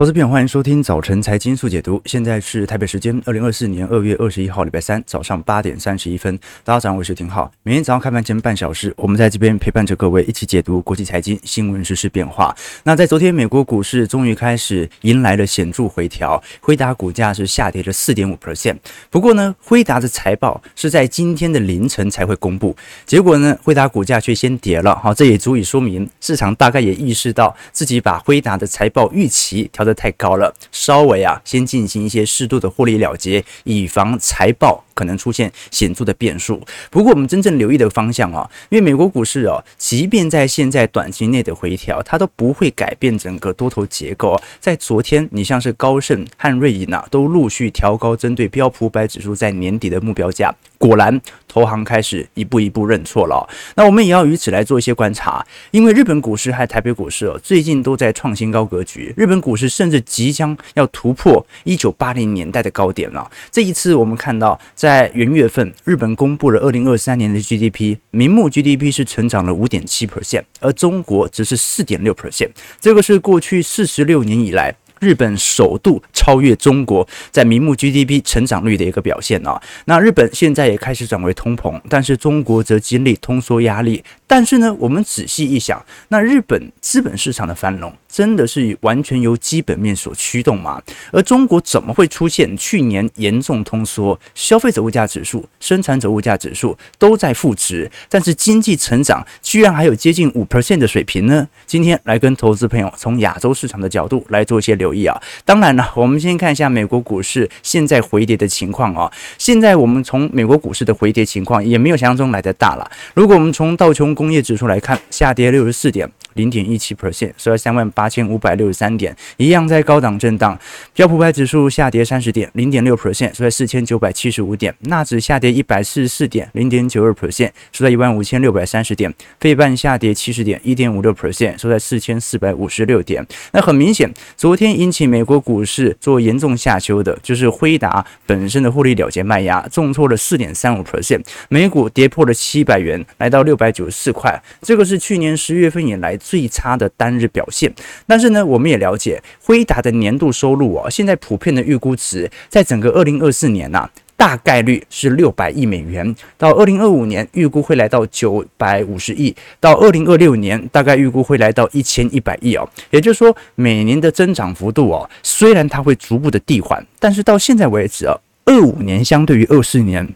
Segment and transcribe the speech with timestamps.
[0.00, 2.00] 投资朋友，欢迎收听早晨财经速解读。
[2.06, 6.34] 现在是台北时间二零二四年二月二十一号，礼拜三早上八点三十一分。
[6.64, 7.52] 大家早上好，我是廷浩。
[7.62, 12.56] 每天早上开盘前半小时，我们在这边陪伴着各位一起解读国际财经新闻、时事变化。
[12.84, 18.78] 那在昨天，美国股市终于开始迎来了显著回调，辉达股价是下跌了四点五 percent。
[19.10, 22.74] 不过呢，辉达的财报是在今天的凌晨才会公布，
[23.04, 24.98] 结果呢，辉达股价却先跌了。
[24.98, 36.62] 好，这也足以说明市场大概也意识到自己把辉达的财报预期调得太高了，稍微啊，先进行一些适度的获利了结，以防财报可能出现显著的变数。
[36.90, 44.38] 不过，我们真正留意的方向啊，因为美国股市哦，即便在现在短期内的回调，它都不会改变整个多头结构。
[44.60, 50.54] 在昨天，你像是高盛和瑞银啊，都陆续调高针对标普百指数在年底的目标价。
[50.76, 53.48] 果然，投行开始一步一步认错了。
[53.76, 59.14] 那我们也要以此来做一些观察，因为日本股市和台北股市哦，最近都在创新高格局。
[59.16, 63.30] 日本股市甚至即将要突破一九八零年代的高点了。
[63.50, 72.50] 这一次，我们看到在在元月份，日本公布了二零二三年的 GDP，名目 GDP 是成长了五点七 percent，而中国则是四点六 percent。
[72.80, 74.74] 这个是过去四十六年以来。
[74.98, 84.04] 日本首度超越中国在名目 GDP 成长率的一个表现啊，那日本现在也开始转为通膨，但是中国则经历通缩压力。
[84.26, 90.82] 但是呢，我们仔细一想，那日本资本市场的繁荣真的是完全由基本面所驱动吗？
[91.12, 101.46] 而中国怎么会出现去年严重通缩，消费者物价指数、生产者物价指数都在负值，但是经济成长居然还有接近五 percent 的水平呢？
[101.66, 105.20] 今天来跟投资朋友从亚洲市场的角度来做一些留意啊。
[105.44, 109.10] 当然了，我们先看一下美国股市现在回跌的情况啊。
[109.38, 112.90] 现在我们从美国股市的回跌情况也没有想象中来得大了。
[113.14, 116.10] 如果我们从道琼工业指数来看，下跌六十四点。
[116.34, 120.58] 零点一七 percent，收在三万八千五百六十三点，一样在高档震荡。
[120.94, 124.74] 标普百指数下跌三十点，零点六 percent，收在四千九百七十五点。
[124.80, 129.12] 纳指下跌一百四十四点，零点九二 percent，收在一万五千六百三十点。
[129.40, 133.26] 费半下跌七十点，一点五六 percent，收在四千四百五十六点。
[133.52, 144.40] 那很明显，昨天引起美国股市做严重下修的，就是辉达本身的获利了结卖压，重挫了四点三五 percent，美股跌破了七百元，来到六百九十四块。
[144.62, 146.19] 这个是去年十月份以来。
[146.20, 147.72] 最差的单日表现，
[148.06, 168.14] 但是呢，我们也了解辉达的年度收入哦，现在普遍的预估值在整个二零二四年呐、啊，大概率是六百亿美元，到二零二五年预估会来到九百五十亿，到二零二六年大概预估会来到一千一百亿哦，也就是说每年的增长幅度哦，虽然它会逐步的递缓，但是到现在为止啊，
[168.44, 170.06] 二五年相对于二四年。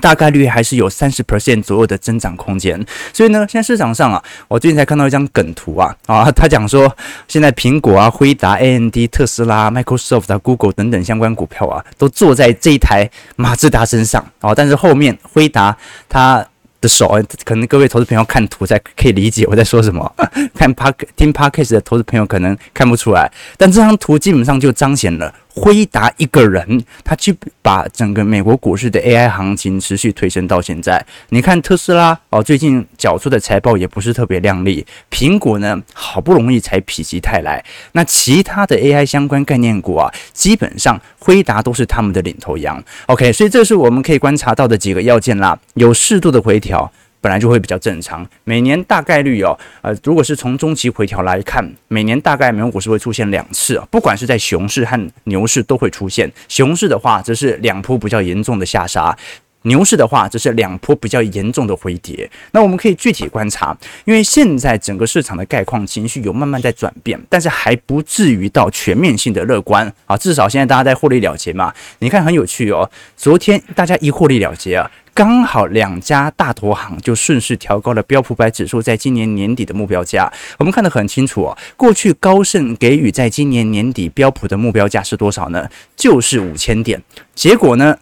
[0.00, 2.80] 大概率还是有三十 percent 左右的增长空间，
[3.12, 6.94] 所以呢，现在市场上啊，我最近才看到一张梗图啊，啊，他讲说，
[7.26, 15.76] 现在苹果啊、辉达、AMD、特斯拉、Microsoft、Google 等等相关股票啊，都坐在这一台马自达身上啊，但是后面辉达
[16.08, 16.46] 它
[16.80, 20.10] 的手，可能各位投资朋友看图才可以理解我在说什么，
[20.54, 25.34] 看 Park 听 Podcast 的投资朋友可能看不出来，但这张图基本上就彰显了。
[25.52, 31.04] 辉达一个人，他去把整个美国股市的 AI 行情持续推升到现在。
[31.30, 34.86] 你看特斯拉哦，最近缴出的财报也不是特别亮丽。
[35.10, 37.64] 苹果呢，好不容易才否极泰来。
[37.92, 42.82] 那其他的 AI 相关概念股啊，基本上辉达都是他们的领头羊。
[43.06, 46.90] OK，所以这是我们可以观察到的几个要件啦，有适度的回调。
[47.20, 56.30] 本来就会比较正常，每年大概率哦，呃，如果是从中期回调来看，每年大概美国股市会出现两次啊，不管是在熊市和牛市都会出现。
[56.48, 59.14] 熊市的话，则是两波比较严重的下杀；
[59.62, 62.30] 牛市的话，则是两波比较严重的回跌。
[62.52, 63.76] 那我们可以具体观察，
[64.06, 70.16] 因为现在整个市场的概况情绪有慢慢在转变，但是还不至于到全面性的乐观啊。
[70.16, 74.90] 至少现在大家在获利了结嘛，你看很有趣哦，昨天大家一获利了结啊。
[75.12, 80.32] 刚好两家大投行就顺势调高了标普百指数在今年年底的目标价。
[80.58, 85.68] 我们看得很清楚哦，过去高盛给予在今年年底标普的目标价是多少呢？
[85.96, 87.02] 就是五千点。
[87.34, 87.96] 结果呢？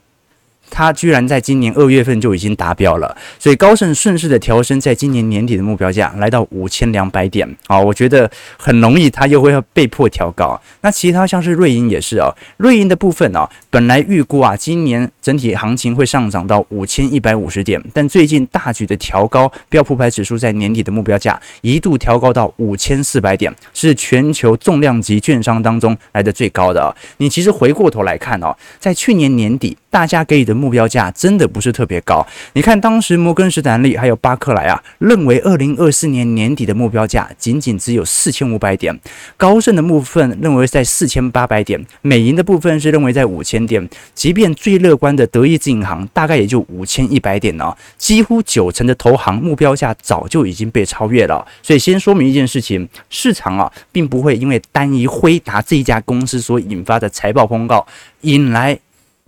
[0.70, 10.61] 它居然在今年二月份就已经达标了，所以高盛顺势的调升在今年年底的目标价来到五千两百点啊，我觉得很容易它又会要被迫调高。
[10.82, 26.94] 那其他像是瑞银也是啊，瑞银的部分啊，本来预估啊今年整体行情会上涨到五千一百五十点，但最近大举的调高标普牌指数在年底的目标价，一度调高到五千四百点，是全球重量级券商当中来的最高的啊。
[27.17, 30.58] 你其实回过头来看哦，在去年年底大家给予的。
[30.59, 32.27] 目标价真的不是特别高。
[32.53, 38.95] 你看，当时摩根士丹利还有巴克莱啊，认为二零二四年年底的目标价仅仅只有四千五百点；
[39.37, 43.89] 高盛的部分认为在四千八百点；美银的部分是认为在五千点。
[44.15, 47.73] 即便最乐观的德意志银行，大概也就五千一百点呢。
[47.97, 51.47] 几乎九成的投行目标价早就已经被超越了。
[51.63, 57.87] 所以，先说明一件事情：市场啊，并不会因为单一辉达这一家公司所引发的财报公告
[58.23, 58.79] 引来。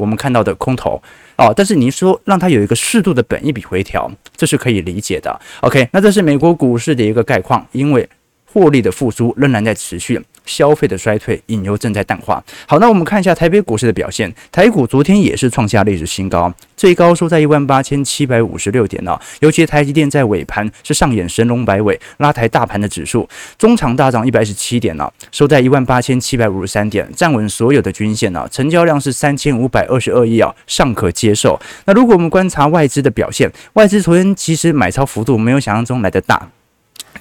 [0.00, 1.00] 我们看到的空头
[1.36, 5.38] 哦，但是您说让它有一个适度的本一笔回调，这是可以理解的。
[5.60, 8.08] OK，那这是美国股市的一个概况，因为
[8.52, 10.20] 获利的复苏仍然在持续。
[10.46, 12.42] 消费的衰退，隐忧正在淡化。
[12.66, 14.32] 好，那我们看一下台北股市的表现。
[14.50, 19.16] 台股昨天也是创下历史新高，最高收在一万八千七百五十六点呢。
[19.40, 28.48] 尤其台积电在尾盘是上演神龙摆尾，拉抬大盘的指数，中场大涨一百一十七点呢，收在一万八千七百五十三点，站稳所有的均线呢。
[28.50, 31.60] 成交量是三千五百二十二亿啊，尚可接受。
[31.84, 36.48] 那如果我们观察外资的表现，外资昨天其实买超幅度没有想象中来得大。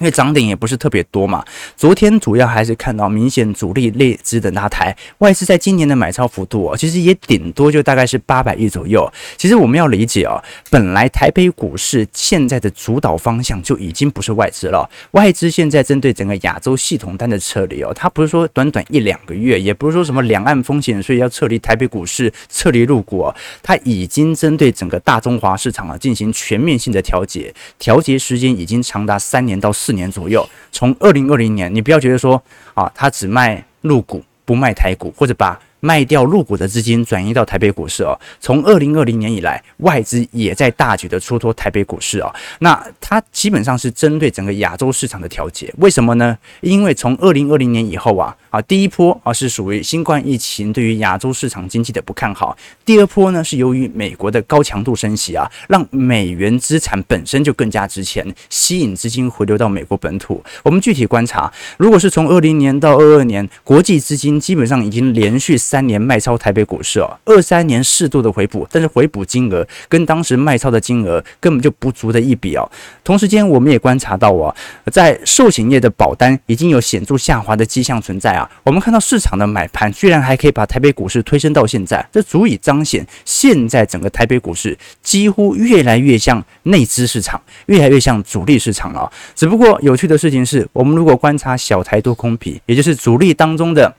[0.00, 1.44] 因为涨点也不是特别多嘛，
[1.76, 9.06] 昨天主要还是看到明显主力类资的拉抬，外资在今年的买超幅度哦，其实也顶多就大概是八百亿左右。
[9.36, 23.30] 其实我们要理解哦，本来台北股市现在的主导方向就已经不是外资了，外资现在针对整个亚洲系统单的撤离哦，它不是说短短一两个月，也不是说什么两岸风险，所以要撤离台北股市，撤离陆股，
[23.62, 29.89] 它已经针对整个大中华市场啊进行全面性的调节，调节时间已经长达三年到四。
[29.90, 32.40] 四年左右，从二零二零年，你不要觉得说
[32.74, 38.16] 啊，他只卖入股不卖台股，或者把卖掉入股的资金转移到台北股市哦。
[38.38, 42.32] 从二零二零年以来，外资也在大举的出脱台北股市哦。
[42.60, 46.38] 那它基本上是针对整个亚洲市场的调节，为什么呢？
[46.60, 48.36] 因为从二零二零年以后啊。
[48.50, 60.42] 啊，第一波啊是属于新冠疫情对于亚洲市场经济的不看好，第二波呢是由于美国的高强度升息啊，让美元资产本身就更加值钱，吸引资金回流到美国本土。
[60.64, 72.68] 我们具体观察，如果是从二零年到二二年，国际资金基本上已经连续三年卖超台北股市哦，二三年适度的回补，但是回补金额跟当时卖超的金额根本就不足的一比哦。
[73.04, 74.52] 同时间，我们也观察到啊，
[74.90, 78.39] 在寿险业的保单已经有显著下滑的迹象存在。
[78.62, 89.10] 我们看到市场的买盘居然还可以把台北股市推升到现在，这足以彰显现在整个台北股市几乎越来越像内资市场，越来越像主力市场了。
[89.34, 93.94] 只不过有趣的事情是，我们如果观察小台多空比，也就是主力当中的。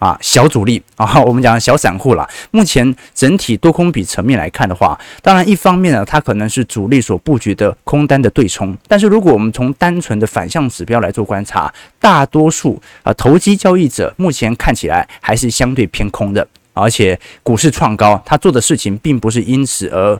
[0.00, 2.28] 啊，小主力啊，我们讲小散户啦。
[2.50, 8.76] 目前整体多空比层面来看的话，当然一方面呢，它可能是主力所布局的空单的对冲。
[8.88, 20.18] 但是如果我们从单纯的反向指标来做观察，大多数啊投机交易者目前看起来还是相对偏空的，而且股市创高，他做的事情并不是因此而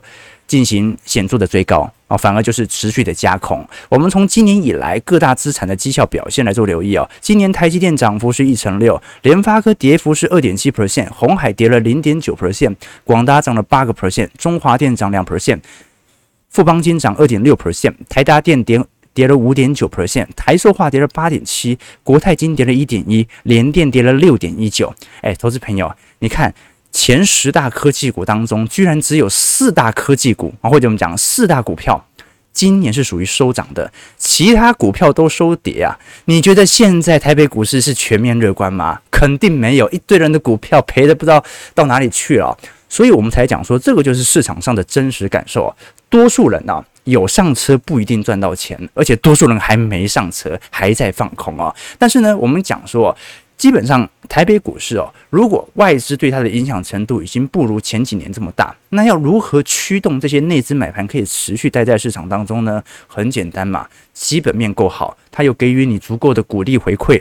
[0.51, 1.89] 进行显著的追高。
[2.09, 3.65] 啊，反而就是持续的加空。
[3.89, 7.09] 我们从今年以来各大资产的绩效表现来做留意啊。
[7.21, 12.75] 今年台积电涨幅是一成六，联发科跌幅是二点七 percent，鸿海跌了零点九 percent，
[13.05, 15.61] 广达涨了八个 percent，中华电涨两 percent，
[16.49, 24.93] 富邦金涨二点六 percent，台达电跌跌了五点九 percent，台塑化跌了八点七，国泰金跌了一点一，联电跌了六点一九。
[25.21, 26.53] 哎，投资朋友，你看。
[26.93, 32.05] 前十大科技股当中，居然只有四大科技股啊，或者我们讲四大股票，
[32.53, 35.97] 今年是属于收涨的，其他股票都收跌啊。
[36.25, 39.01] 你觉得现在台北股市是全面乐观吗？
[39.11, 41.43] 肯定没有，一堆人的股票赔的不知道
[41.75, 42.57] 到哪里去了。
[42.89, 45.73] 所以我们才讲说，这个就是市场上的真实感受。
[46.09, 51.73] 多数人啊，有上车不一定赚到钱，而且多数人还没上车，还在放空啊。
[51.97, 53.17] 但是呢，我们讲说。
[53.61, 62.83] 基本上，台北股市哦，如果外资对它的影响程度已经不如前几年这么大，那要如何驱动这些内资买盘可以持续待在市场当中呢？
[63.07, 67.21] 很简单嘛，基本面够好，它又给予你足够的鼓励回馈。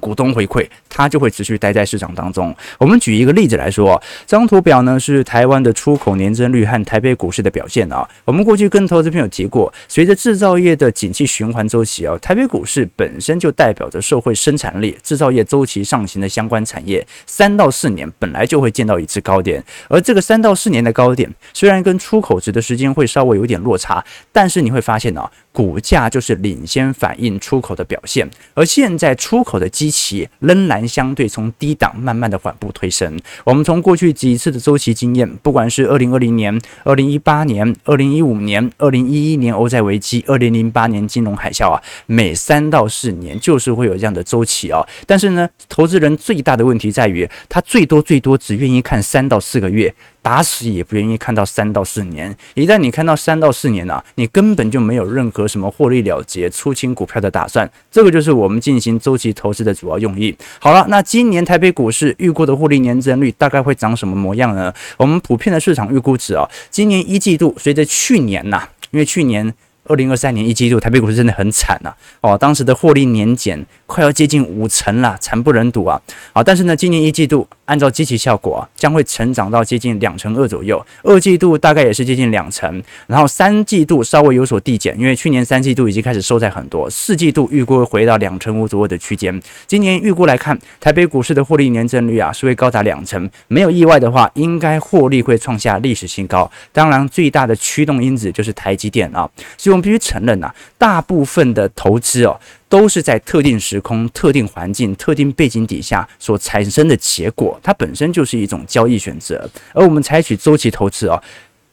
[0.00, 2.54] 股东回馈，它就会持续待在市场当中。
[2.78, 8.08] 我们举一个例子来说，这张图表呢是台湾的出口年增率和台北股市的表现啊。
[8.24, 19.62] 我们过去跟投资朋友提过，随着制造业的景气循环周期啊，台北股市本身就代表着社会生产力、制造业周期上行的相关产业，三到四年本来就会见到一次高点。
[19.88, 25.30] 而这个三到四年的高点，虽然跟出口值的时间会稍微有点落差，但是你会发现啊。
[25.54, 33.18] 股价就是领先反映出口的表现，而现在出口的基期仍然相对从低档慢慢的缓步推升。
[33.42, 44.86] 我们从过去几次的周期经验，不管是二零二零年、二零一八年、二零一五年、二零一一年欧债危机、二零零八年金融海啸啊，每三到四年就是会有这样的周期啊。
[45.04, 49.92] 但是呢，投资人最大的问题在于，他最多最多只愿意看三到四个月。
[50.22, 52.34] 打死也不愿意看到三到四年。
[52.54, 57.70] 一旦你看到三到四年啊，你根本就没有任何什么获利了结、出清股票的打算。
[57.90, 60.34] 这个就是我们进行周期投资的主要用意。
[60.60, 64.72] 好了，那今年台北股市预估的获利年增率大概会涨什么模样呢？
[64.96, 69.52] 我们普遍的市场预估值啊，今年一季度随着去年呐、因为去年。
[69.92, 71.90] 二零二三年一季度，台北股市真的很惨呐、
[72.22, 72.32] 啊！
[72.32, 76.00] 哦，当时的获利年减快要接近五成了，惨不忍睹啊！
[76.32, 89.38] 啊，但是呢，今年一季度按照基期效果，将会成长到接近两成二左右，二季度大概也是接近两成，然后三季度稍微有所递减，因为去年三季度已经开始收窄很多，四季度预估会回到两成五左右的区间。
[89.66, 96.50] 今年预估来看，台北股市的获利年增率啊是会高达两成，没有意外的话，应该获利会创下历史新高。
[96.72, 99.28] 当然，最大的驱动因子就是台积电啊。
[99.72, 109.46] 我们必须承认呐，大部分的投资哦，都是在特定时空、特定环境、特定背景底下所产生的结果，它本身就是一种交易选择。
[109.74, 111.22] 而我们采取周期投资哦，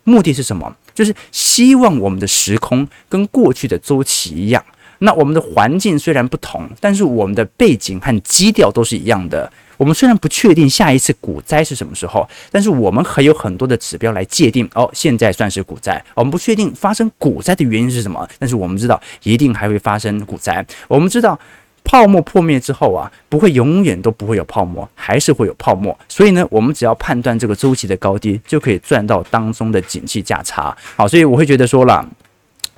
[0.04, 0.76] 目的是什么？
[0.94, 4.62] 就是希望我们的时空跟过去的周期一样。
[5.00, 9.52] 那我们的环境虽然不同，但是我们的背景和基调都是一样的。
[9.78, 16.04] 我们虽然不确定下一次股灾是什么时候，但是我们还有很多的指标来界定哦，现在算是股灾。
[16.14, 20.66] 我们不确定发生股灾的原因是什么，但是我们知道一定还会发生股灾。
[20.90, 21.40] 我们知道
[21.86, 25.98] 泡沫破灭之后啊，不会永远都不会有泡沫，还是会有泡沫。
[26.10, 30.76] 所以呢，我们只要判断这个周期的高低，就可以赚到当中的景气价差。
[30.98, 32.06] 好，所以我会觉得说了。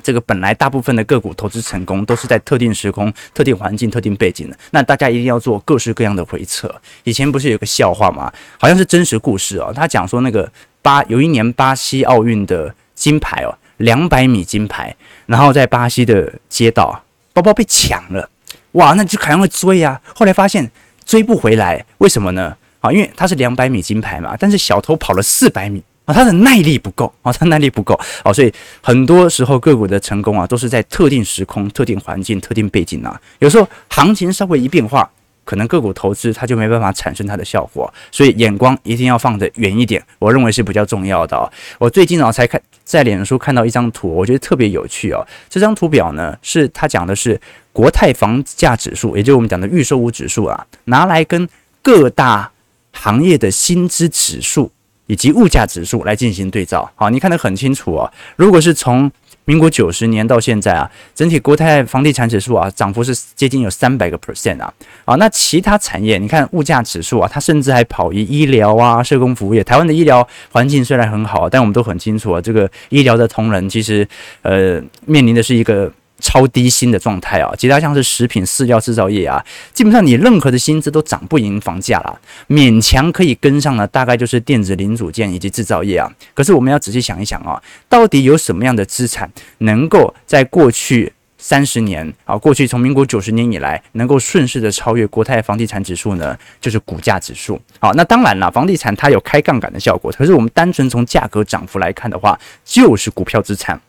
[0.03, 6.73] 这个本来大部分的个股投资成功都是在特定时空、特定环境、特定背景的，那大家一定要做各式各样的回测。
[7.03, 8.31] 以前不是有个笑话吗？
[8.57, 9.71] 好像是真实故事哦。
[9.75, 17.03] 他讲说那个巴有一年巴西奥运的金牌哦，两百米金牌，然后在巴西的街道
[17.33, 18.29] 包包被抢了，
[18.73, 19.99] 哇，那就肯定会追啊。
[20.15, 20.69] 后来发现
[21.05, 22.55] 追不回来，为什么呢？
[22.79, 25.83] 啊，因为他是两百米金牌嘛，但是小偷跑了四百米。
[26.11, 33.19] 它的耐力不够啊，它耐力不够啊，所以很多时候个股的成功啊，都是在特定时空、特定环境、特定背景啊。
[33.39, 35.09] 有时候行情稍微一变化，
[35.43, 37.91] 可能个股投资它就没办法产生它的效果。
[38.11, 41.49] 所以眼光一定要放得远一点，我认为是比较重要的哦。
[41.79, 45.25] 我最近啊才看在脸书看到一张图，我觉得特别有趣哦。
[45.49, 47.39] 这张图表呢，是它讲的是
[47.73, 51.47] 国泰房价指数，也就是我们讲的预售屋指数啊，拿来跟
[51.81, 52.51] 各大
[52.91, 54.71] 行业的薪资指数。
[55.11, 58.09] 以及物价指数来进行对照，好，你看得很清楚啊。
[58.37, 59.11] 如果是从
[59.43, 64.73] 民国九十年到现在啊，整体国泰房地产指数啊，涨幅是接近有三百个 percent 啊。
[65.03, 69.61] 啊，那其他产业，你看物价指数啊，它甚至还跑于医疗啊、社工服务业。
[69.61, 74.07] 台湾的医疗环境虽然很好，但我们都很清楚啊，这个医疗的同仁其实
[74.43, 75.91] 呃面临的是一个。
[76.21, 86.09] 超低薪的状态啊，其他像是食品、饲料制造业啊，基本上你任何的薪资都涨不赢房价了，勉强可以跟上的大概就是电子零组件以及制造业啊。
[86.33, 96.37] 可是我们要仔细想一想啊，到底有什么样的资产能够在过去三十年啊，过去从民国九十年以来能够顺势的超越国泰房地产指数呢？
[96.59, 97.59] 就是股价指数。
[97.79, 103.81] 好，那当然了，房地产它有开杠杆的效果，可是我们单纯从价格涨幅来看的话，就是股票资产。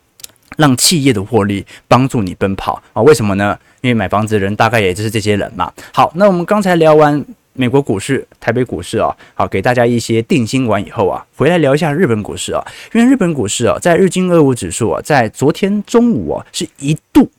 [0.57, 3.03] 让企业的获利帮助你奔跑啊？
[3.03, 3.59] 为什么呢？
[3.81, 5.73] 因为买房子的人大概也就是这些人嘛。
[5.93, 12.65] 好，那我们刚才聊完美国股市、台北股市啊，好，给大家一些定心丸以后啊，回来聊一下日本股市啊。
[12.93, 17.31] 因为日本股市啊，在日经二五指数啊，在昨天中午啊，是一度。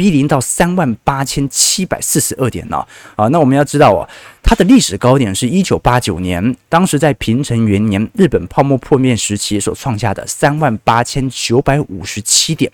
[0.00, 2.82] 逼临到三万八千七百四十二点呢，
[3.16, 4.08] 啊，那我们要知道哦，
[4.42, 12.72] 它的历史高点是一九八九年，当时在平成元年日本泡沫破灭时期所创下的三万八千九百五十七点，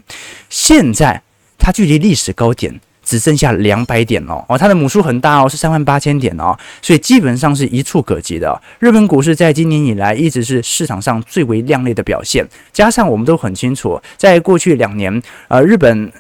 [0.49, 1.21] 现在
[1.59, 8.63] 它距离历史高点只剩下两百点了哦，它的母数很大哦，是三万八千点哦，所以基本上是一触可及的。
[8.79, 16.13] 日本股市在今年以来一直是市场上最为亮丽的表现，加上我们都很清楚，在过去两年，呃，日本。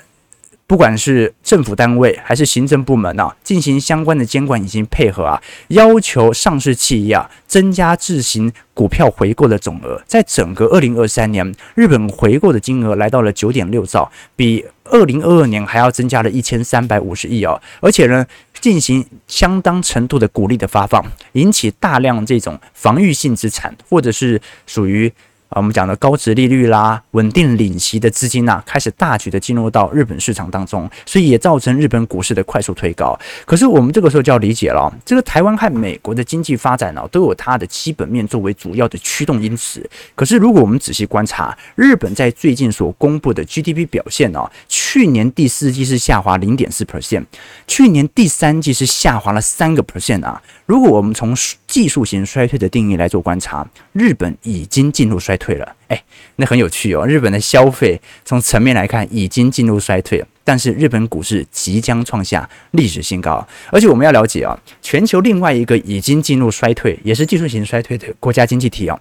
[0.68, 18.26] 不管是政府单位还是行政部门啊，进行相关的监管以及配合啊，要求上市企业啊增加自行股票回购的总额，在整个二零二三年，日本回购的金额来到了九点六兆，比二零二二年还要增加了一千三百五十亿哦，而且呢，
[18.60, 21.04] 进行相当程度的股利的发放，
[21.34, 25.12] 引起大量这种防御性资产或者是属于。
[25.48, 33.16] 啊，我们讲的高值利率啦，稳定领息的资金呐、啊，开始大举的进入到日本市场当中，所以也造成日本股市的快速推高。
[33.44, 39.88] 可是我们这个时候就要理解了，这个台湾和美国的经济发展呢、啊，都有它的基本面作为主要的驱动因子。
[40.16, 47.24] 可是如果我们仔细观察，日本在最近所公布的 GDP 表现呢、啊，去年第四季是下滑零点四 percent，
[47.68, 50.42] 去年第三季是下滑了三个 percent 啊。
[50.66, 51.32] 如果我们从
[51.68, 55.76] 技术型衰退的定义来做观察，日本已经进入衰退了。
[55.86, 56.02] 哎，
[56.34, 57.06] 那很有趣哦。
[57.06, 63.46] 日本的消费从层面来看已经进入衰退，但是日本股市即将创下历史新高。
[63.70, 69.00] 而且我们要了解啊，全球另外一个已经进入衰退，也是技术型衰退的国家经济体哦。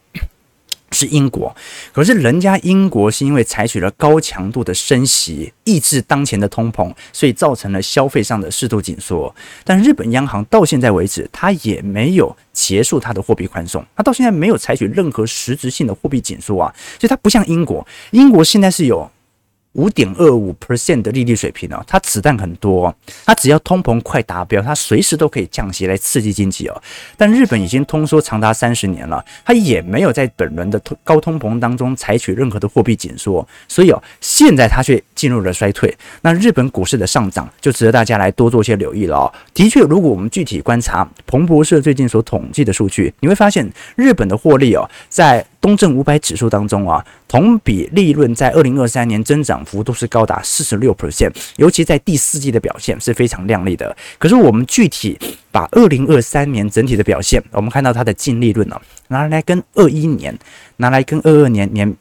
[0.95, 1.53] 是英国，
[1.91, 9.35] 可是人家英国是因为采取了高强度的升息，抑制当前的通膨，所以造成了消费上的适度紧缩。
[9.65, 19.11] 但日本央行到现在为止，它也没有结束它的货币宽松，它到现在没有采取任何实质性的货币紧缩啊，所以它不像英国，英国现在是有。
[19.75, 22.93] 五点二五 percent 的利率水平哦，它子弹很多，
[23.25, 26.81] 它只要通膨快达标，它随时都可以降息来刺激经济哦。
[27.17, 35.93] 但日本已经通缩长达三十年了，它也没有在本轮的高通膨当中采取任何的货币紧缩，所以哦，现在它却进入了衰退。
[36.21, 39.33] 那日本股市的上涨就值得大家来多做些留意了哦。
[39.53, 53.97] 的确，如果我们具体观察彭博社最近所统计的数据，你会发现日本的获利哦，在东证五百指数当中啊，同比利润在二零二三年增长幅度是高达四十六 percent，尤其在第四季的表现是非常亮丽的。
[54.19, 55.17] 可是我们具体
[55.51, 60.37] 把二零二三年整体的表现，我们看到它的净利润啊，拿来跟二一年，
[60.77, 61.91] 拿来跟二二年年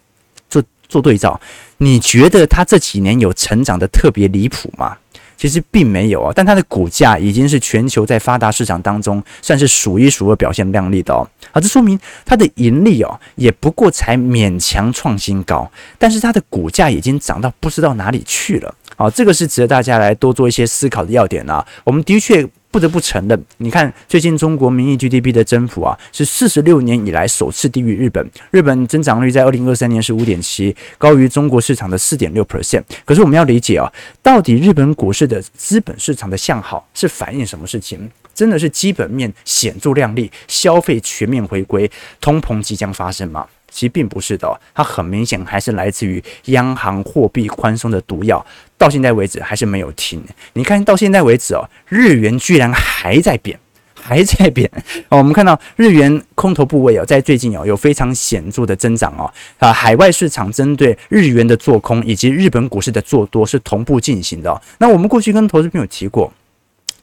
[0.50, 1.40] 做做对照，
[1.78, 4.98] 你觉得它这几年有成长的特别离谱吗？
[5.44, 11.28] 其实并没有啊，但它的股价已经是全球在发达市场当中算是数一数二表现亮丽的哦。
[11.52, 18.74] 啊，这说明它的盈利哦，也不过才勉强创新高，但是它的股价已经涨到不知道哪里去了。
[18.96, 21.62] 好，这个是值得大家来多做一些思考的要点啊。
[21.84, 22.48] 我们的确。
[22.74, 28.28] 不得不承认，你看最近中国名义 GDP 的增幅啊，是四十六年以来首次低于日本。
[28.50, 32.82] 日本增长率在二零二三年是五点七，高于中国市场的四点六 percent。
[33.04, 33.88] 可是我们要理解啊，
[34.20, 38.10] 到底日本股市的资本市场的向好是反映什么事情？
[38.34, 41.88] 真的是基本面显著亮丽，消费全面回归，
[42.20, 43.46] 通膨即将发生吗？
[43.74, 48.44] 其实并不是的，它很明显还是来自于央行货币宽松的毒药，
[48.78, 50.22] 到现在为止还是没有停。
[50.52, 53.58] 你看到现在为止哦，日元居然还在贬，
[54.00, 54.70] 还在贬
[55.08, 55.18] 哦。
[55.18, 59.26] 我们看到日元空头部位哦，在最近哦有非常显著的增长哦。
[59.58, 64.62] 啊，海外市场针对日元的做空以及日本股市的做多是同步进行的。
[64.78, 66.32] 那我们过去跟投资朋友提过，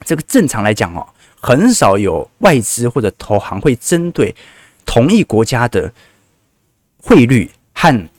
[0.06, 1.06] 这个正常来讲哦，
[1.42, 4.34] 很少有外资或者投行会针对
[4.86, 5.92] 同一国家的。
[7.02, 8.10] 汇率和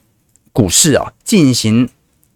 [0.52, 1.88] 股市啊，进行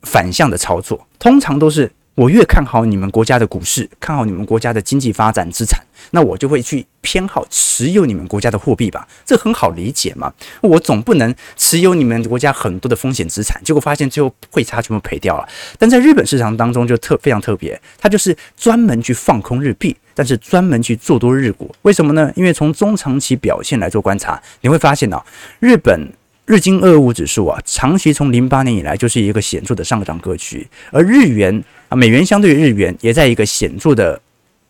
[0.02, 10.32] 反向的操作，通常都是我越看好你们国家的股市，看好你们国家的经济发展资产，那我就会去偏好持有你们国家的货币吧，这很好理解嘛。
[10.62, 15.46] 我总不能持有你们国家很多的风险资产，结果发现最后汇差全部赔掉了。
[15.78, 21.74] 但在日本市场当中就特非常特别，它就是专门去放空日币，但是专门去做多日股。
[21.82, 22.32] 为什么呢？
[22.34, 25.22] 因为从中长期表现来做观察，你会发现呢，
[25.58, 26.10] 日本。
[26.46, 34.20] 日经二五指数啊，长期从零八年以来就是一个显著的上涨格局，而日元啊，美元相对于日元也在一个显著的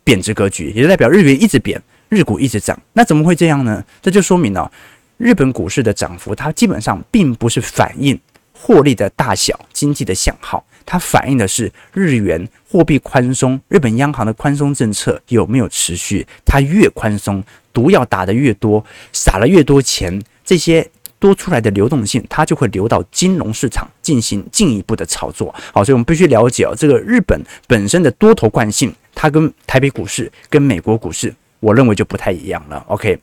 [0.03, 2.75] 贬值格局，也就代表日元一直贬，日股一直涨。
[2.93, 3.85] 那怎么会这样呢？
[4.01, 4.71] 这就说明了
[5.17, 8.19] 日本股市的涨幅，它基本上并不是反映
[8.53, 16.25] 获利的大小、经济的向好，它反映的是日元货币宽松，日本央行的宽松政策有没有持续？
[16.43, 20.89] 它越宽松，毒药打得越多，撒了越多钱，这些。
[21.19, 25.53] 多出来的流动性，它就会流到金融市场进行进一步的炒作。
[25.73, 32.83] 好，所以我们必须了解哦，这个日本本身的多头惯性，它跟台北股市、跟美国股市，我认为就不太一样了。
[32.87, 33.19] OK，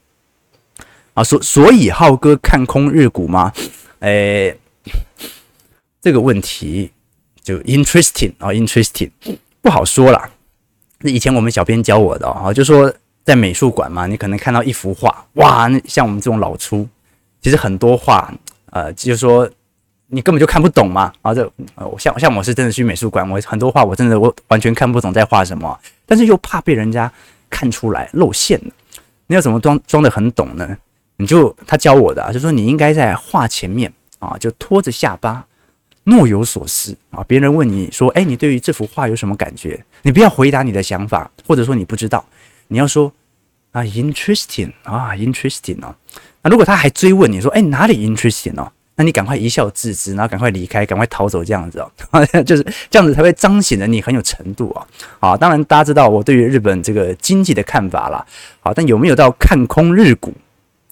[1.15, 3.53] 啊，所所以浩哥看空日股吗？
[4.01, 4.57] 诶，
[6.01, 6.91] 这个问题
[7.43, 9.11] 就 interesting 啊，interesting
[9.63, 10.31] 不好说了。
[11.01, 16.89] 那以前我们小编教我的啊，就说在美术馆嘛，你可能看到一幅画，哇，那像我们这种老粗。
[17.45, 18.33] 其实很多画，
[18.71, 19.47] 呃，就是说
[20.07, 21.13] 你根本就看不懂嘛。
[21.21, 27.13] 然后这，呃，像像我是真的去美术馆，我很多画我真的我完全看不懂在画什么，但是又怕被人家
[27.51, 28.73] 看出来露馅了。
[29.27, 30.75] 你要怎么装装得很懂呢？
[31.17, 35.47] 你就他教我的啊，就说你应该在画前面啊，就托着下巴，
[36.05, 37.23] 若有所思啊。
[37.29, 39.85] 别人问你说，哎，你对于这幅画有什么感觉？
[40.01, 42.25] 你不要回答你的想法，或者说你不知道，
[42.69, 43.13] 你要说
[43.73, 45.95] 啊，interesting 啊，interesting 啊。
[46.45, 48.71] 那如果他还追问你说，哎，哪里 interesting 哦？
[48.97, 51.91] 那你赶快一笑置之，然后赶快离开，赶快逃走，这样子哦，
[52.47, 54.87] 就是这样子才会彰显的你很有程度啊。
[55.19, 58.25] 好，当然大家知道我对于日本这个经济的看法啦。
[58.61, 60.33] 好，但有没有到看空日股？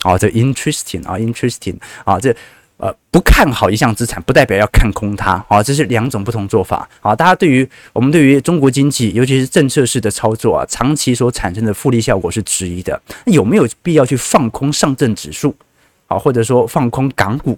[0.02, 2.34] 哦，这 interesting 啊，interesting 啊，这
[2.82, 15.54] 呃，不看好一项资产，不代表要看空它，啊，这是两种不同做法，啊，大家对于我们对于中国经济，尤其是政策式的操作啊，长期所产生的复利效果是质疑的，那有没有必要去放空上证指数，
[16.08, 17.56] 啊，或者说放空港股？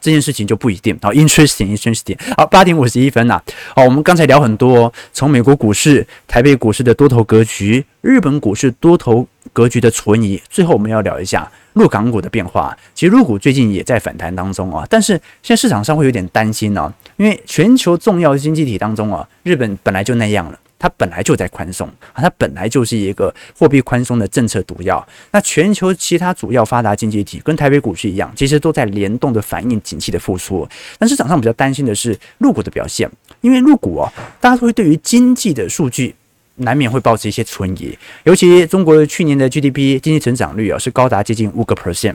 [0.00, 2.16] 这件事情就不一定好，interesting，interesting。
[2.36, 3.40] 好，八点五十一分呐。
[3.74, 12.76] 好，我们刚才聊很多，从美国股市、台北股市的多头格局，日本股市多头格局的存疑，最后我们要聊一下陆港股的变化。
[12.94, 20.58] 其实陆股最近也在反弹当中啊，但是现在市场上会有点担心呢，因为全球重要经济体当中啊，日本本来就那样了。
[20.78, 25.06] 它本来就在宽松啊，它本来就是一个货币宽松的政策毒药。
[25.32, 30.68] 那全球其他主要发达经济体跟台北股市一样，其实都在联动的反映景气的复苏。
[30.98, 33.10] 但市场上比较担心的是入股的表现，
[33.40, 36.14] 因为入股哦，大家会对于经济的数据
[36.56, 37.98] 难免会抱持一些存疑。
[38.22, 42.14] 尤其中国的去年的 GDP 经济成长率啊是高达接近五个 percent，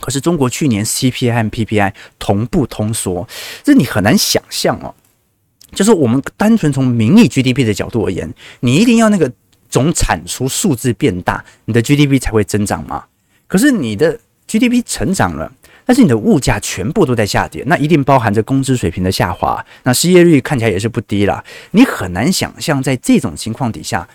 [0.00, 3.26] 可是中国去年 CPI 和 PPI 同步通缩，
[3.62, 4.94] 这你很难想象哦。
[5.72, 9.30] 就是我们单纯从名义 GDP 的角度而言，你一定要那个
[9.68, 13.04] 总产出数字变大，你的 GDP 才会增长吗？
[13.46, 15.52] 可是你的 GDP 成长了，
[15.84, 21.44] 但是你的物价全部都在下跌，那一定包含着工资水平的下滑，那失业率看起来也是不低了。
[21.72, 24.08] 你很难想象在这种情况底下，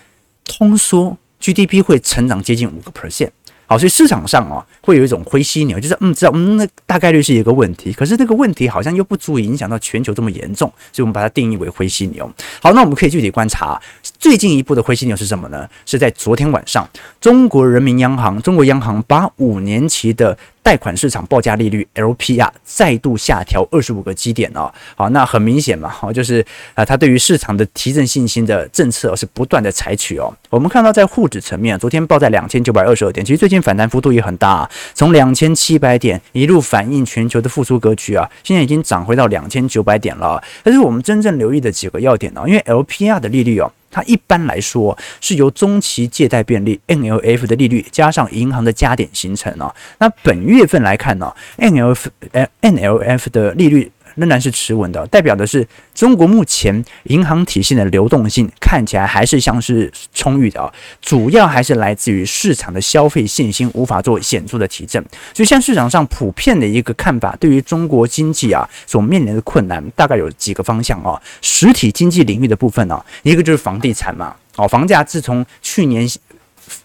[0.44, 3.30] 通缩 GDP 会成长接近五个 percent。
[3.66, 12.30] 好，所以市场上啊，会有一种灰犀牛，就是嗯，知道嗯，那大概率是一个问题，可是这个问题好像又不足以影响到全球这么严重，所以我们把它定义为灰犀牛。
[12.60, 13.80] 好，那我们可以具体观察，
[14.24, 15.68] 最近一步的灰犀牛是什么呢？
[15.84, 16.88] 是在昨天晚上，
[17.20, 30.34] 中国人民央行、中国央行把五年期的贷款市场报价利率 LPR 再度下调二十五个基点哦，好，那很明显嘛，好，就是啊，它对于市场的提振信心的政策是不断的采取哦。
[30.48, 40.42] 我们看到在沪指层面，昨天报在两千九百二十二点，其实最近反弹幅度也很大，从两千七百点一路反映全球的复苏格局啊，现在已经涨回到两千九百点了。
[40.62, 43.70] 但是我们真正留意的几个要点呢，因为 LPR 的利率哦。
[43.94, 49.72] 它一般来说是由中期借贷便利 （NLF） 的利率加上银行的加点形成哦。
[49.98, 52.06] 那本月份来看呢，NLF
[52.60, 53.90] NLF 的利率。
[54.14, 60.60] 仍然是持稳的，代表的是中国目前银行体系的流动性看起来还是像是充裕的。
[60.60, 76.08] 啊，主要还是来自于市场的消费信心无法做显著的提振，所以像市场上普遍的一个看法，对于中国经济啊所面临的困难，大概有几个方向啊，实体经济领域的部分呢，一个就是房地产嘛，哦，房价自从去年。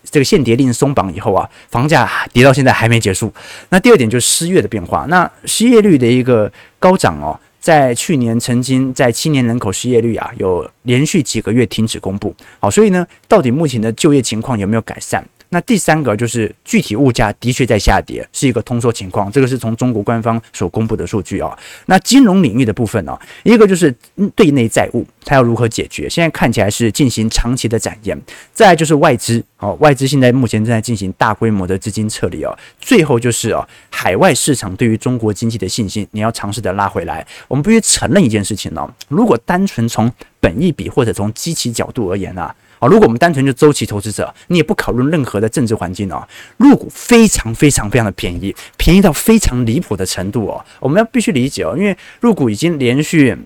[0.09, 3.31] 这个限跌令松绑以后啊，房价跌到现在还没结束。
[3.69, 5.05] 那第二点就是失业的变化。
[5.09, 12.35] 那失业率的一个高涨哦，在去年曾经在青年人口失业率啊有连续几个月停止公布。
[12.59, 15.23] 好，所以呢，到底目前的就业情况有没有改善？
[15.51, 21.57] 那第三个就是具体物价的确在下跌，是一个通缩情况，这个是从中国官方所公布的数据啊。
[21.87, 23.91] 那金融领域的部分呢，一个就是
[24.35, 26.07] 对内债务，它要如何解决？
[26.07, 28.15] 现在看起来是进行长期的展延。
[28.53, 32.55] 再就是外资，哦，外资现在目前正在进行大规模的资金撤离哦。
[32.79, 37.25] 最后就是哦，海外市场对于中国经济的信心，你要尝试的拉回来。
[37.47, 42.55] 我们必须承认一件事情哦，如果单纯从本益比或者从基期角度而言啊。
[42.79, 46.25] 啊，如果我们单纯就周期投资者，你也不考虑任何的政治环境哦，
[46.57, 50.65] 入股非常非常非常的便宜，便宜到非常离谱的程度哦。
[50.79, 53.37] 我们要必须理解哦，因为入股已经连续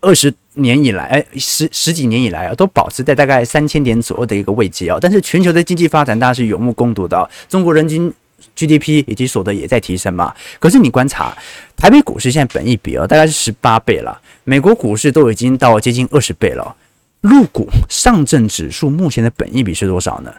[0.00, 4.98] 二十年以来，哎，十十几年以来啊，都保持在大概三千点左右的一个位阶哦。
[5.00, 8.12] 但是全球的经济发展，大家是有目共睹的，中国人均
[8.54, 10.34] GDP 以及所得也在提升嘛。
[10.58, 11.36] 可是你观察
[11.76, 16.76] 台北股市现在本益比哦，大概是十八倍了，美国股市都已经到接近二十倍了。
[17.20, 20.32] 入股上证指数目前的本益比是多少呢？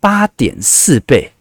[0.00, 1.32] 八点四倍，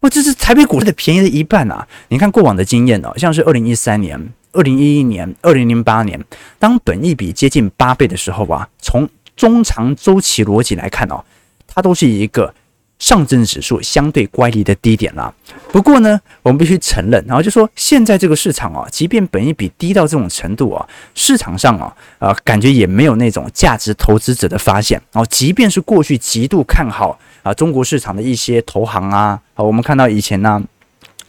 [0.00, 1.86] 哇，这是台北股市的便宜的一半啊！
[2.08, 6.22] 你看过往的经验哦，像是二零一三年、二零一一年、二零零八年，
[6.58, 11.24] 当本益比接近八倍的时候啊，从中长周期逻辑来看哦，
[11.66, 12.54] 它都是一个。
[13.00, 15.32] 上证指数相对乖离的低点啦，
[15.72, 25.00] 不过呢，我们必须承认，然后就说现在这个市场啊，即便本益比低到这种程度啊，市场上啊，呃，感觉也没有那种价值投资者的发现。
[25.12, 30.62] 然后，即便是过去极度看好啊中国市场的一些投行啊，啊，我们看到以前呢，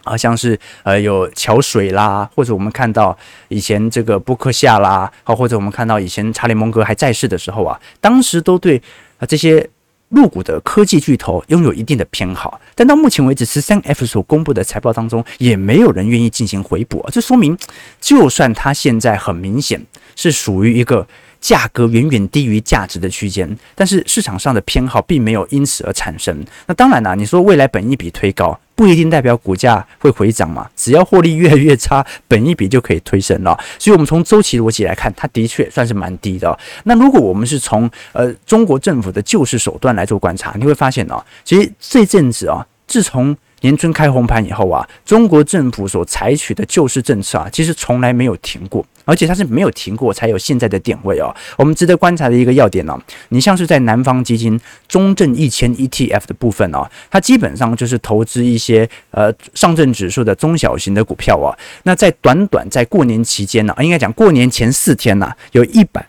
[0.04, 3.16] 啊，像是呃有桥水啦，或者我们看到
[3.48, 8.76] 以前这个布克夏啦，好，或者我们看到以前查理蒙格还在世的时候啊，当时都对
[9.16, 9.66] 啊这些。
[10.12, 17.04] 入股的科技巨头拥有一定的偏好，但到目前为止，十三 F 所公布的财报当中，也没有人愿意进行回补。
[17.10, 17.56] 这说明，
[18.00, 21.06] 就算它现在很明显是属于一个
[21.40, 26.44] 价格远远低于价值的区间，但是市场上的偏好并没有因此而产生。
[26.66, 28.58] 那当然啦，你说未来本一比推高。
[28.82, 30.68] 不一定代表股价会回涨嘛。
[30.74, 33.56] 只要获利越来越差，本一比就可以推升了。
[33.78, 36.58] 所以，我们从周期逻辑来看，它的确算是蛮低的。
[36.82, 51.34] 那如果我们是从呃中国政府的救市手段来做观察，你会发现哦，其实这阵子啊，自从年春开红盘以后啊，中国政府所采取的救市政策啊，其实从来没有停过，而且它是没有停过才有现在的点位哦。
[51.56, 52.96] 我们值得观察的一个要点呢，
[53.30, 61.56] 你像是在南方基金中证一千 ETF 的部分哦，它基本上就是投资一些呃上证指数的中小型的股票啊。
[61.84, 66.06] 那在短短在过年期间呢，应该讲过年前四天呢，有一百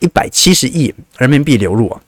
[0.00, 2.00] 一百七十亿人民币流入啊。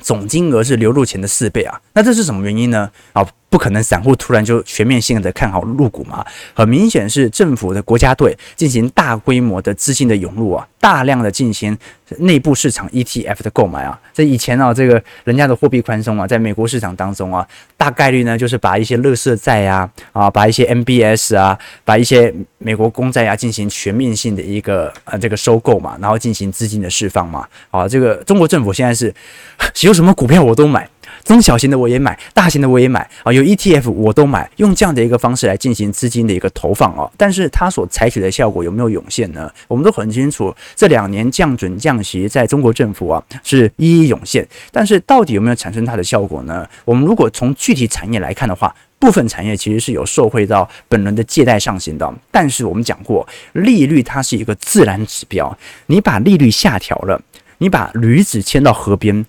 [0.00, 2.88] 总金额是流入前的四倍啊，那这是什么原因呢？
[3.12, 11.76] 啊，不可能散户突然就全面性的看好入股嘛，很明显是政府的国家队进行大规模的资金的涌入啊，大量的进行
[12.18, 29.12] 内部市场 ETF 的购买啊，这以前啊，这个人家的货币宽松啊，在美国市场当中啊，大概率呢就是把一些垃圾债啊，啊，把一些 MBS 啊，把一些美国公债啊进行全面性的一个呃这个收购嘛，然后进行资金的释放嘛，啊，这个中国政府现在是
[29.82, 30.88] 有什么股票我都买。
[31.24, 37.10] 中小型的我也买，大型的我也买啊，有 ETF 我都买，用这样的一个方式来进行资金的一个投放哦。
[37.16, 39.50] 但是它所采取的效果有没有涌现呢？
[39.68, 46.66] 我们都很清楚，这两年降准降息在中国政府啊是一一涌现，但是到底有没有产生它的效果呢？
[46.84, 52.12] 我们如果从具体产业来看的话，部分产业其实是有受惠到本轮的借贷上行的。
[52.30, 55.56] 但是我们讲过，利率它是一个自然指标，
[55.86, 57.20] 你把利率下调了，
[57.58, 59.24] 你把驴子牵到河边。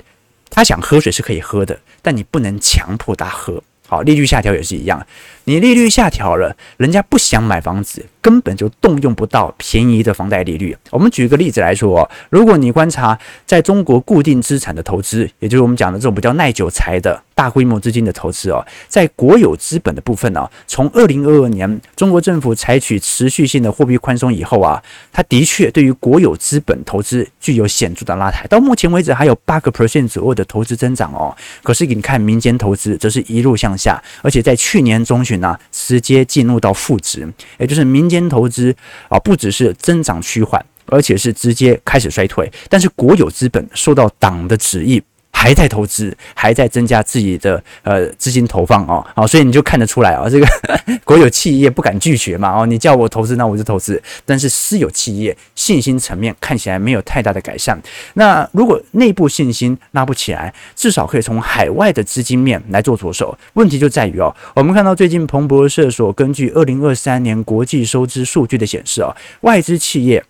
[0.51, 3.63] 他想喝水是可以喝的，但你不能强迫他喝。
[3.87, 5.05] 好，利率下调也是一样，
[5.45, 10.77] 你利率下调了，人家不想买房子，根本就动用不到便宜的房贷利率。
[10.91, 17.21] 我们举个例子来说，如果你观察在中国固定资产的投资，也就是我们讲的这种比较耐久财的。
[17.34, 24.80] 大规模资金的投资哦，在国有资本的部分呢，从二零二二年中国政府采取持续性的货币宽松以后啊，
[25.12, 31.36] 它的确对于国有资本投资具有显著的拉抬，到目前为止还有八个 percent 左右的投资增长哦。
[31.63, 38.76] 可是你看民间投资则是一路向下，而且在去年中呢，直接进入到负值，也就是民间投资
[39.10, 42.52] 啊，不只是增长趋缓，而且是直接开始衰退。
[42.70, 45.02] 但是国有资本受到党的旨意。
[45.32, 50.48] 还在投资，还在增加自己的呃资金投放哦，好，所以你就看得出来啊，这个
[51.04, 54.02] 国有企业不敢拒绝嘛，哦，你叫我投资，那我就投资。
[54.26, 57.82] 但是私有企业信心层面看起来没有太大的改善。
[58.13, 63.36] 那如果内部信心拉不起来，至少可以从海外的资金面来做着手。
[63.54, 70.24] 问题就在于哦，我们看到最近彭博社所根据二零二三年国际收支数据的显示哦，外资企业。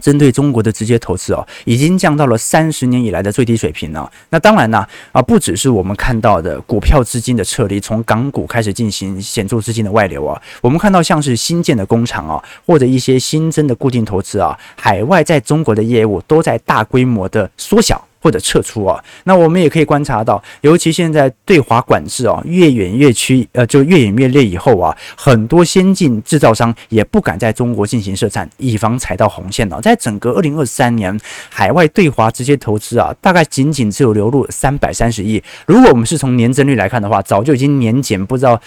[0.00, 4.10] 针对中国的直接投资哦，已经降到了三十年以来的最低水平了。
[4.30, 10.40] 那当然呢，啊，不只是我们看到的股票资金的撤离，从港股开始进行显著资金的外流啊。
[10.60, 18.04] 我们看到像是新建的工厂啊，或者一些新增的固定投资啊，海外在中国的业务都在大规模的缩小。
[18.22, 29.80] 或者撤出啊，那我们也可以观察到，尤其现在对华管制啊越演越趋，呃，就越演越烈以后啊，很多先进制造商也不敢在中国进行设厂，以防踩到红线了。
[29.80, 31.18] 在整个二零二三年，
[31.50, 35.42] 海外对华直接投资啊，大概仅仅只有流入三百三十亿。
[35.66, 38.60] 如果我们是从年增率来看的话，早就已经年减不知道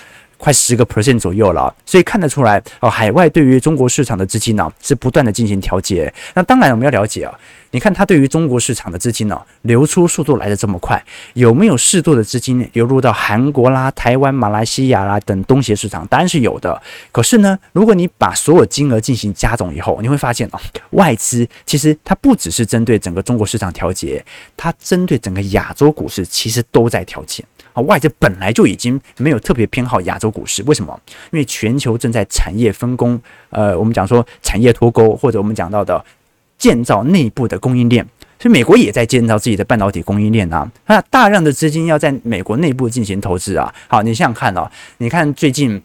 [0.45, 1.73] 快十个 percent 左右了。
[1.88, 6.13] 所以看得出来哦，海外对于中国市场的资金呢是不断的进行调节。
[6.36, 7.34] 那当然我们要了解啊。
[7.71, 11.03] 你看，它对于中国市场的资金呢，流出速度来得这么快，
[11.34, 16.08] 有没有适度的资金流入到韩国啦、台湾、马来西亚啦等东协市场？
[16.08, 16.81] 当然是有的。
[17.12, 20.60] 可是呢，如果你把所有金额进行加总以后，你会发现哦，
[20.91, 24.23] 外资其实它不只是针对整个中国市场调节，
[24.55, 27.43] 它针对整个亚洲股市其实都在调节
[27.75, 27.81] 啊。
[27.83, 30.99] 外资本来就已经没有特别偏好亚洲股市，为什么？
[31.31, 36.03] 因为全球正在产业分工，呃，我们讲说产业脱钩，或者我们讲到的。
[36.57, 38.01] 建造内部的供应链，
[38.39, 40.65] 所以美国也在建造自己的半导体供应链啊。
[40.88, 43.71] 那大量的资金要在美国内部进行投资啊。
[43.89, 44.65] 好，你想想看哦，
[44.99, 45.79] 你看最近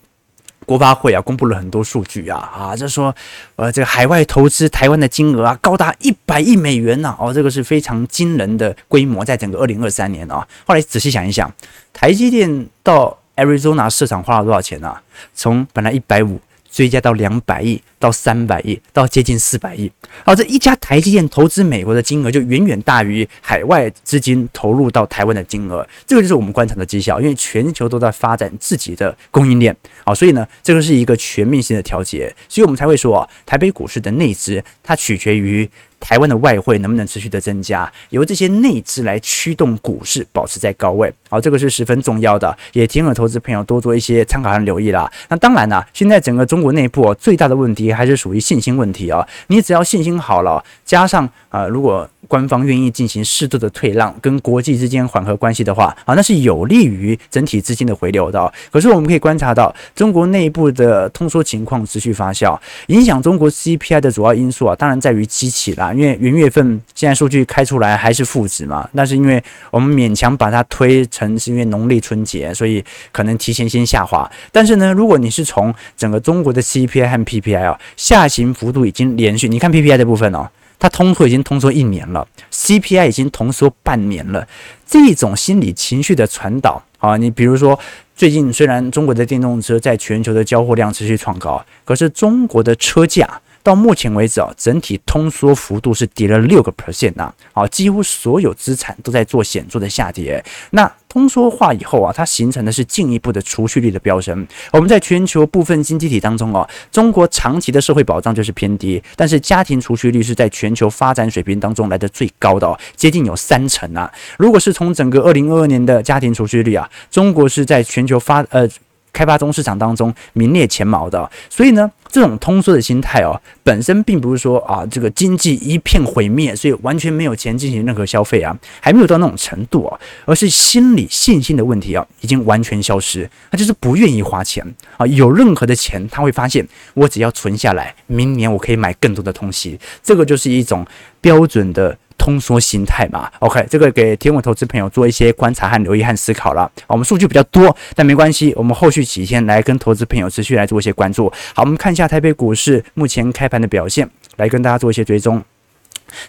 [0.71, 3.13] 国发会啊公布了很多数据啊，啊，就说
[3.57, 10.47] 呃这个海外投资台湾的金额啊高达一百亿美元呐，哦，这个是非常惊人的规模，在整个二零二三年啊。
[10.65, 11.53] 后来仔细想一想，
[11.93, 14.97] 台积电到 Arizona 市场花了多少钱呢？
[15.35, 17.83] 从本来一百五追加到两百亿。
[18.01, 19.89] 到三百亿，到接近四百亿。
[20.25, 25.87] 好，这一家台积电投资美国的金额就远远大于海外资金投入到台湾的金额。
[26.05, 29.77] 这个就是我们观察的绩效，因为全球都在发展自己的供应链。
[30.05, 35.71] 好，所以呢，这个是一个全面性的调节，所以我们才会说，台北股市的内资它取决于。
[36.01, 45.13] 台湾的外汇能不能持续的增加，由这些内资来驱动股市保持在高位，好，这个是十分重要的，也提醒投资朋友多做一些参考和留意啦。
[45.29, 58.53] 那当然啦，现在整个中国内部最大的问题还是属于信心问题啊，你只要信心好了，加上啊，如果官方愿意进行适度的退让，跟国际之间缓和关系的话，啊，那是有利于整体资金的回流的。
[58.71, 65.93] 可是我们可以观察到，中国内部的通缩情况持续发酵，影响中国 CPI 的主要因素啊，当然在于机器啦。
[65.93, 74.31] 因为元月份现在数据开出来还是负值嘛，但是因为我们勉强把它推成是因为农历春节，所以可能提前先下滑。
[74.53, 80.49] 但是呢，如果你是从整个中国的 CPI 和 PPI 啊，下行幅度已经连续，你看 PPI 的部分哦。
[80.79, 84.49] 它通缩已经通缩一年了，CPI 已经通缩半年了，
[84.87, 87.79] 这种心理情绪的传导啊，你比如说
[88.17, 93.29] 最近虽然中国的电动车在全球的交货量持续创高，可是中国的车价。
[93.63, 100.43] 到目前为止啊，整体通缩幅度是跌了六个 percent 呐，啊，几乎所有资产都在做显著的下跌。
[100.71, 104.47] 那通缩化以后啊，它形成的是进一步的储蓄率的飙升。
[104.73, 114.11] 我们在全球部分经济体当中啊，中国长期的社会保障就是偏低，但是家庭储蓄率是在全球发展水平当中来的最高的，接近有三成啊。
[114.39, 118.67] 如果是从整个二零二二年的家庭储蓄率啊，中国是在全球发呃。
[119.13, 134.65] 开发中市场当中名列前茅的，所以呢，这种通缩的心态哦，本身并不是说啊，这个经济一片毁灭，所以完全没有钱进行任何消费啊，还没有到那种程度啊，而是心理信心的问题啊，已经完全消失，他就是不愿意花钱
[134.97, 140.87] 啊，有任何的钱他会发现，我只要存下来，明年我可以买更多的东西，这个就是一种
[141.21, 141.97] 标准的。
[142.21, 146.71] 通缩心态嘛，OK，这个给天文投资朋友做一些观察和留意和思考了。
[146.87, 151.33] 我们数据比较多，但没关系，我们后续几天来跟投资朋友持续来做一些关注。
[151.55, 154.07] 好，我们看一下台北股市目前开盘的表现，
[154.37, 155.43] 来跟大家做一些追踪。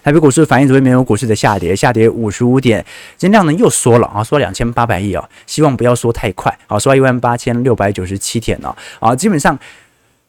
[0.02, 2.82] 台北股市反映昨天美国股市的下跌，下跌五十五点，
[3.18, 9.58] 今量呢又缩了啊，缩两千八百亿啊，希望不要缩太快啊，缩到一万八千六百九十七点了啊，基本上。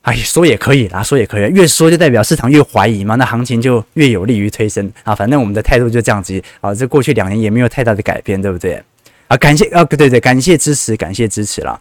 [0.04, 5.16] 哎，说也可以啦，说也可以，越说就代表市场越怀疑嘛，那行情就越有利于推升啊。
[5.16, 8.84] 反正我们的态度就这样子啊，这过去两年也没有太大的改变，对不对？
[9.30, 11.80] 啊，感谢啊，对对对，感谢支持，感谢支持啦。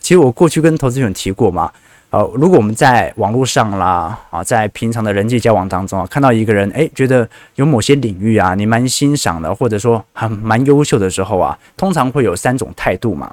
[0.00, 1.70] 其实我过去跟投资人提过嘛，
[2.08, 13.30] 呃、啊，如果我们在网络上啦，啊，在平常的人际交往当中啊，看到一个人，哎，觉得有某些领域啊，你蛮欣赏的，或者说很蛮优秀的时候啊，通常会有三种态度嘛。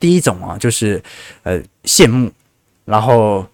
[0.00, 1.00] 第一种啊，就是
[1.44, 2.28] 呃羡慕。
[2.86, 3.44] 然后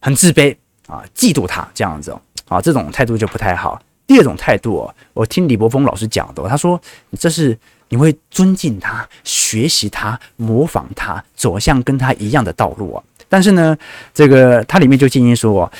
[0.00, 0.56] 很自卑
[0.88, 2.10] 啊，嫉妒他这样子，
[2.48, 3.80] 啊，这种态度就不太好。
[4.06, 6.80] 第二种态度哦，我听李柏锋老师讲的，他说
[7.18, 7.56] 这是
[7.90, 13.02] 你会尊敬他、学习他、模仿他，走向跟他一样的道路啊。
[13.28, 13.76] 但是呢，
[14.14, 15.70] 这个他里面就建议说，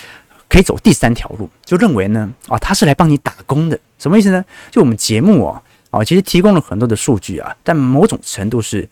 [0.49, 4.45] 可以走第三条路，就认为呢，啊，他是来帮你打工的，什么意思呢？
[4.71, 8.87] 就我们节目哦，啊，其实提供了很多的数据啊，但某种程度是。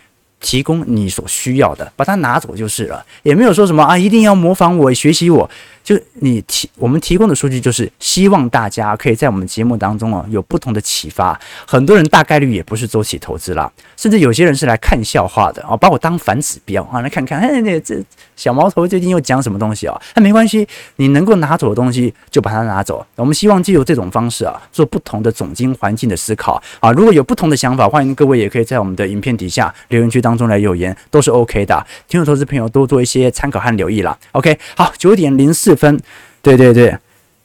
[0.45, 5.51] 提供你所需要的，把它拿走就是了，也没有说什么啊，一定要模仿我、学习我。
[5.83, 11.39] 就你提我们提供的数据，就是希望大家可以在我们节目当中啊有不同的启发。
[11.67, 18.03] 很多人大概率也不是周期投资啦，甚至有些人是来看笑话的啊，把我当反指标啊，来看看，哎，那这
[18.37, 20.01] 小毛头最近又讲什么东西啊？
[20.15, 20.67] 那没关系，
[20.97, 23.07] 你能够拿走的东西就把它拿走。
[23.17, 26.91] 我们希望借由这种方式啊，做不同的总经环境的思考啊。
[26.93, 31.87] 如果有不同的想法，欢迎各位也可以在我们的影片底下留言区当中来留言，都是 OK 的。
[32.09, 34.17] 听众投资朋友多做一些参考和留意啦。
[34.33, 35.75] OK，好，九点零四。
[35.75, 36.01] 分，
[36.41, 36.97] 对对对，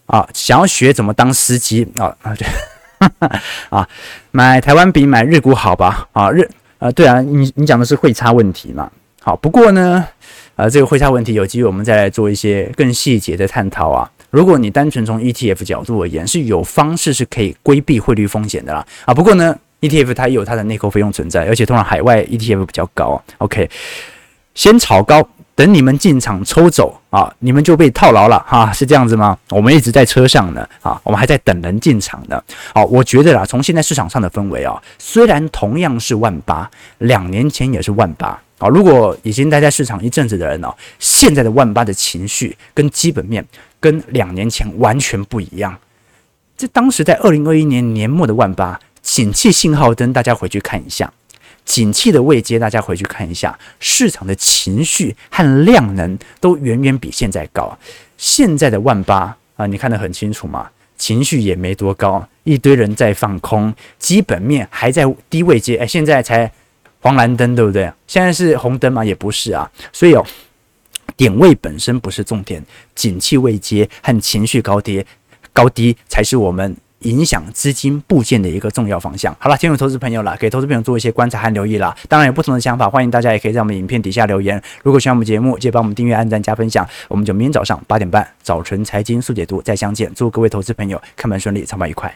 [0.06, 2.48] 啊，想要学怎么当司机啊啊对，
[3.72, 3.90] 啊，
[4.30, 6.08] 买台湾比买日股好吧？
[6.14, 6.48] 啊日，
[6.78, 8.88] 啊对啊，你你讲的是汇差问题嘛？
[9.24, 10.08] 好，不过呢，
[10.60, 14.12] 呃，这个汇差问题有机会我们再来做一些更细节的探讨啊。
[14.30, 18.86] 如果你单纯从 ETF 角度而言，是有方式是可以规避汇率风险的啦。
[19.06, 23.24] 啊，不过呢，ETF 它也有它的内扣费用存在，而且通常海外 ETF 比较高。
[23.38, 23.70] OK，
[24.54, 25.26] 先炒高。
[25.56, 29.38] 等你们进场抽走啊，你们就被套牢了哈，是这样子吗？
[29.50, 32.42] 我们一直在车上呢啊，我们还在等人进场呢。
[32.74, 36.70] 好，我觉得啦，从现在市场上的氛围啊，虽然同样是万八，
[37.00, 38.68] 两年前也是万八啊。
[38.68, 43.44] 如果已经待在市场一阵子的人呢，现在的万八的情绪跟基本面
[43.80, 45.76] 跟两年前完全不一样。
[46.56, 51.12] 这当时在二零二一年年末的万八，景气信号灯，大家回去看一下。
[51.66, 57.78] 景气的位阶，大家回去看一下，市场的情绪和量能都远远比现在高。
[58.18, 60.68] 现在的万八啊，你看得很清楚嘛，
[60.98, 66.52] 情绪也没多高，一堆人在放空，基本面还在低位阶，哎，现在才
[67.02, 67.92] 黄蓝灯，对不对？
[68.08, 69.04] 现在是红灯吗？
[69.04, 70.26] 也不是啊，所以哦，
[71.16, 72.64] 点位本身不是重点，
[72.96, 75.06] 景气位阶和情绪高跌
[75.54, 76.76] 高低才是我们。
[77.04, 79.34] 影响资金部件的一个重要方向。
[79.40, 81.96] 好了，进入投资朋友了，给投资朋友做一些观察和留意了。
[82.10, 84.62] 当然有不同的想法，欢迎大家也可以在我们影片底下留言。
[84.84, 86.86] 如果喜欢我们节目，记得帮我们订阅、按赞、加分享。
[87.08, 90.14] 我们就明天早上八点半，早晨财经速解读再相见。
[90.14, 92.14] 祝各位投资朋友开门顺利，操盘愉快。